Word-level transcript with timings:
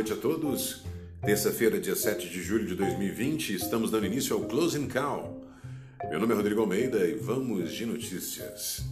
noite 0.00 0.14
a 0.14 0.16
todos. 0.16 0.82
Terça-feira, 1.22 1.78
dia 1.78 1.94
7 1.94 2.30
de 2.30 2.42
julho 2.42 2.66
de 2.66 2.74
2020, 2.74 3.54
estamos 3.54 3.90
dando 3.90 4.06
início 4.06 4.34
ao 4.34 4.44
Closing 4.44 4.88
Call. 4.88 5.44
Meu 6.08 6.18
nome 6.18 6.32
é 6.32 6.36
Rodrigo 6.36 6.62
Almeida 6.62 7.06
e 7.06 7.12
vamos 7.16 7.70
de 7.70 7.84
notícias. 7.84 8.82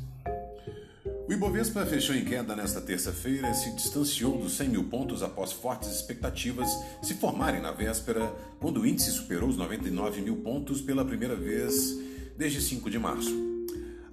O 1.27 1.33
Ibovespa 1.33 1.87
fechou 1.87 2.15
em 2.15 2.27
queda 2.27 2.55
nesta 2.55 2.79
terça-feira 2.83 3.49
e 3.49 3.55
se 3.55 3.75
distanciou 3.75 4.37
dos 4.37 4.53
100 4.59 4.69
mil 4.69 4.85
pontos 4.85 5.23
após 5.23 5.51
fortes 5.51 5.89
expectativas 5.89 6.69
se 7.03 7.15
formarem 7.15 7.63
na 7.63 7.73
véspera, 7.73 8.31
quando 8.61 8.83
o 8.83 8.87
índice 8.87 9.11
superou 9.11 9.49
os 9.49 9.57
99 9.57 10.21
mil 10.21 10.37
pontos 10.37 10.83
pela 10.83 11.07
primeira 11.07 11.35
vez 11.35 11.99
desde 12.37 12.61
5 12.61 12.91
de 12.91 12.99
março. 12.99 13.58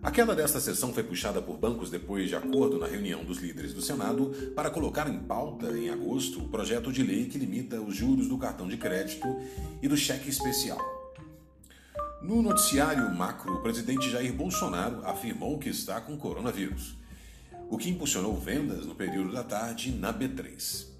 A 0.05 0.11
queda 0.11 0.35
desta 0.35 0.59
sessão 0.59 0.93
foi 0.93 1.01
puxada 1.01 1.41
por 1.41 1.57
bancos 1.57 1.89
depois 1.89 2.29
de 2.29 2.35
acordo 2.35 2.77
na 2.77 2.85
reunião 2.85 3.25
dos 3.25 3.39
líderes 3.39 3.73
do 3.73 3.81
Senado 3.81 4.27
para 4.55 4.69
colocar 4.69 5.09
em 5.09 5.17
pauta, 5.17 5.75
em 5.75 5.89
agosto, 5.89 6.41
o 6.41 6.47
projeto 6.47 6.93
de 6.93 7.01
lei 7.01 7.25
que 7.25 7.39
limita 7.39 7.81
os 7.81 7.95
juros 7.95 8.27
do 8.27 8.37
cartão 8.37 8.67
de 8.67 8.77
crédito 8.77 9.27
e 9.81 9.87
do 9.87 9.97
cheque 9.97 10.29
especial. 10.29 10.77
No 12.21 12.39
noticiário 12.43 13.11
macro, 13.15 13.55
o 13.55 13.63
presidente 13.63 14.11
Jair 14.11 14.31
Bolsonaro 14.31 15.03
afirmou 15.07 15.57
que 15.57 15.69
está 15.69 15.99
com 15.99 16.15
coronavírus, 16.15 16.95
o 17.67 17.75
que 17.75 17.89
impulsionou 17.89 18.39
vendas 18.39 18.85
no 18.85 18.93
período 18.93 19.33
da 19.33 19.43
tarde 19.43 19.91
na 19.91 20.13
B3. 20.13 20.94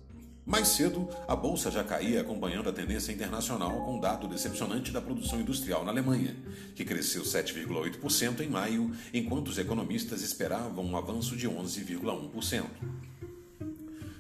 Mais 0.46 0.68
cedo, 0.68 1.10
a 1.28 1.36
bolsa 1.36 1.72
já 1.72 1.84
caía 1.84 2.22
acompanhando 2.22 2.70
a 2.70 2.74
tendência 2.74 3.12
internacional 3.12 3.84
com 3.84 3.96
um 3.96 4.00
dado 4.00 4.28
decepcionante 4.28 4.92
da 4.92 5.02
produção 5.02 5.42
industrial 5.42 5.84
na 5.84 5.90
Alemanha, 5.90 6.36
que 6.76 6.86
cresceu 6.86 7.24
7,8% 7.24 8.42
em 8.42 8.48
maio, 8.48 8.92
enquanto 9.12 9.48
os 9.48 9.58
economistas 9.58 10.22
esperavam 10.22 10.86
um 10.86 10.96
avanço 10.96 11.36
de 11.36 11.50
11,1%. 11.50 12.64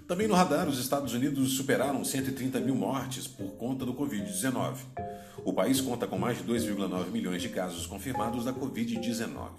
Também 0.08 0.28
no 0.28 0.34
radar, 0.34 0.68
os 0.68 0.80
Estados 0.80 1.14
Unidos 1.14 1.54
superaram 1.54 2.04
130 2.04 2.60
mil 2.60 2.76
mortes 2.76 3.28
por 3.28 3.52
conta 3.52 3.86
do 3.86 3.94
Covid-19. 3.94 4.78
O 5.44 5.54
país 5.54 5.80
conta 5.80 6.08
com 6.08 6.18
mais 6.18 6.40
de 6.40 6.44
2,9 6.44 7.12
milhões 7.12 7.42
de 7.42 7.50
casos 7.50 7.86
confirmados 7.86 8.44
da 8.44 8.54
Covid-19. 8.54 9.50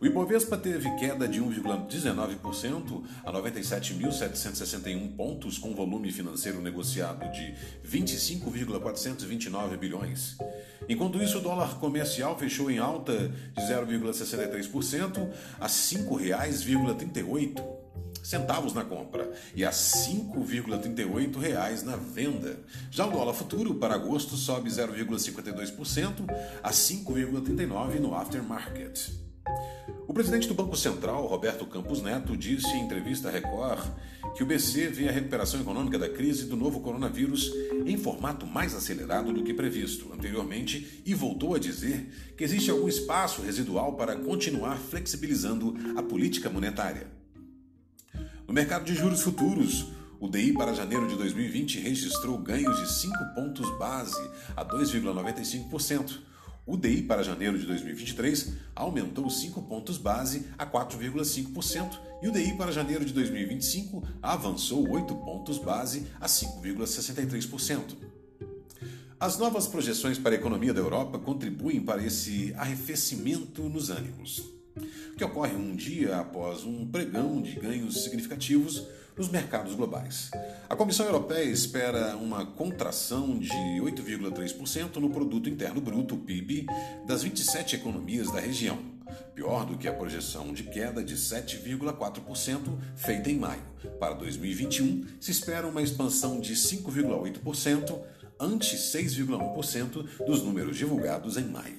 O 0.00 0.06
Ibovespa 0.06 0.56
teve 0.56 0.88
queda 0.94 1.26
de 1.26 1.42
1,19% 1.42 3.02
a 3.24 3.32
97.761 3.32 5.16
pontos, 5.16 5.58
com 5.58 5.74
volume 5.74 6.12
financeiro 6.12 6.60
negociado 6.60 7.28
de 7.32 7.52
25,429 7.82 9.76
bilhões. 9.76 10.38
Enquanto 10.88 11.20
isso, 11.20 11.38
o 11.38 11.40
dólar 11.40 11.80
comercial 11.80 12.38
fechou 12.38 12.70
em 12.70 12.78
alta 12.78 13.28
de 13.28 13.60
0,63% 13.60 15.32
a 15.58 15.66
R$ 15.66 15.72
5,38 15.72 17.60
centavos 18.22 18.72
na 18.74 18.84
compra 18.84 19.28
e 19.52 19.64
a 19.64 19.70
5,38 19.70 21.38
reais 21.38 21.82
na 21.82 21.96
venda. 21.96 22.60
Já 22.88 23.04
o 23.04 23.10
dólar 23.10 23.34
futuro 23.34 23.74
para 23.74 23.96
agosto 23.96 24.36
sobe 24.36 24.70
0,52% 24.70 26.24
a 26.62 26.70
5,39 26.70 27.98
no 27.98 28.14
aftermarket. 28.14 29.10
O 30.08 30.14
presidente 30.14 30.48
do 30.48 30.54
Banco 30.54 30.74
Central, 30.74 31.26
Roberto 31.26 31.66
Campos 31.66 32.00
Neto, 32.00 32.34
disse 32.34 32.66
em 32.68 32.82
entrevista 32.82 33.28
à 33.28 33.30
Record 33.30 33.86
que 34.34 34.42
o 34.42 34.46
BC 34.46 34.88
vê 34.88 35.06
a 35.06 35.12
recuperação 35.12 35.60
econômica 35.60 35.98
da 35.98 36.08
crise 36.08 36.46
do 36.46 36.56
novo 36.56 36.80
coronavírus 36.80 37.52
em 37.84 37.98
formato 37.98 38.46
mais 38.46 38.74
acelerado 38.74 39.34
do 39.34 39.44
que 39.44 39.52
previsto 39.52 40.10
anteriormente 40.10 41.02
e 41.04 41.12
voltou 41.12 41.54
a 41.54 41.58
dizer 41.58 42.08
que 42.38 42.42
existe 42.42 42.70
algum 42.70 42.88
espaço 42.88 43.42
residual 43.42 43.96
para 43.96 44.16
continuar 44.16 44.78
flexibilizando 44.78 45.76
a 45.94 46.02
política 46.02 46.48
monetária. 46.48 47.06
No 48.46 48.54
mercado 48.54 48.86
de 48.86 48.94
juros 48.94 49.20
futuros, 49.20 49.88
o 50.18 50.26
DI 50.26 50.54
para 50.54 50.72
janeiro 50.72 51.06
de 51.06 51.16
2020 51.16 51.80
registrou 51.80 52.38
ganhos 52.38 52.78
de 52.78 52.90
5 52.94 53.14
pontos 53.34 53.78
base 53.78 54.18
a 54.56 54.64
2,95% 54.64 56.28
o 56.68 56.76
DI 56.76 57.02
para 57.02 57.24
janeiro 57.24 57.58
de 57.58 57.64
2023 57.64 58.52
aumentou 58.76 59.28
5 59.30 59.62
pontos 59.62 59.96
base 59.96 60.46
a 60.58 60.66
4,5% 60.66 61.98
e 62.22 62.28
o 62.28 62.30
DI 62.30 62.58
para 62.58 62.70
janeiro 62.70 63.06
de 63.06 63.12
2025 63.14 64.06
avançou 64.22 64.86
8 64.86 65.14
pontos 65.16 65.58
base 65.58 66.06
a 66.20 66.26
5,63%. 66.26 67.96
As 69.18 69.38
novas 69.38 69.66
projeções 69.66 70.18
para 70.18 70.32
a 70.32 70.38
economia 70.38 70.74
da 70.74 70.80
Europa 70.80 71.18
contribuem 71.18 71.80
para 71.80 72.04
esse 72.04 72.52
arrefecimento 72.54 73.62
nos 73.62 73.88
ânimos, 73.88 74.57
que 75.18 75.24
ocorre 75.24 75.56
um 75.56 75.74
dia 75.74 76.18
após 76.18 76.64
um 76.64 76.86
pregão 76.86 77.42
de 77.42 77.58
ganhos 77.58 78.04
significativos 78.04 78.86
nos 79.16 79.28
mercados 79.28 79.74
globais. 79.74 80.30
A 80.68 80.76
Comissão 80.76 81.04
Europeia 81.06 81.42
espera 81.42 82.16
uma 82.16 82.46
contração 82.46 83.36
de 83.36 83.48
8,3% 83.48 84.96
no 84.98 85.10
produto 85.10 85.48
interno 85.48 85.80
bruto, 85.80 86.16
PIB, 86.16 86.66
das 87.04 87.24
27 87.24 87.74
economias 87.74 88.30
da 88.30 88.38
região, 88.38 88.78
pior 89.34 89.66
do 89.66 89.76
que 89.76 89.88
a 89.88 89.92
projeção 89.92 90.52
de 90.52 90.62
queda 90.62 91.02
de 91.02 91.16
7,4% 91.16 92.78
feita 92.94 93.28
em 93.28 93.38
maio. 93.38 93.62
Para 93.98 94.14
2021, 94.14 95.04
se 95.20 95.32
espera 95.32 95.66
uma 95.66 95.82
expansão 95.82 96.38
de 96.38 96.54
5,8%, 96.54 98.00
ante 98.38 98.76
6,1% 98.76 100.24
dos 100.24 100.44
números 100.44 100.76
divulgados 100.76 101.36
em 101.36 101.44
maio. 101.44 101.76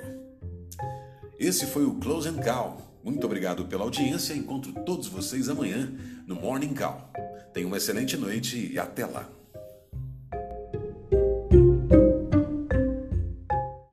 Esse 1.40 1.66
foi 1.68 1.86
o 1.86 1.94
Close 2.02 2.28
and 2.28 2.42
Call. 2.42 2.89
Muito 3.04 3.26
obrigado 3.26 3.66
pela 3.66 3.84
audiência. 3.84 4.34
Encontro 4.34 4.74
todos 4.86 5.08
vocês 5.08 5.50
amanhã 5.50 5.92
no 6.28 6.36
Morning 6.36 6.74
Call. 6.74 7.10
Tenha 7.54 7.68
uma 7.68 7.78
excelente 7.78 8.18
noite 8.18 8.72
e 8.72 8.78
até 8.78 9.06
lá. 9.06 9.39